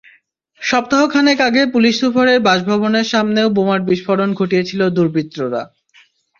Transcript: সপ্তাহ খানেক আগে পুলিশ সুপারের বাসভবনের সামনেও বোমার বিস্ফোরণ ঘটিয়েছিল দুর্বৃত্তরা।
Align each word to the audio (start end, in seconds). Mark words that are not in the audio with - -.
সপ্তাহ 0.61 1.01
খানেক 1.07 1.39
আগে 1.41 1.61
পুলিশ 1.73 1.95
সুপারের 2.01 2.39
বাসভবনের 2.39 3.05
সামনেও 3.05 3.47
বোমার 3.49 3.81
বিস্ফোরণ 3.89 4.29
ঘটিয়েছিল 4.33 4.81
দুর্বৃত্তরা। 4.89 5.61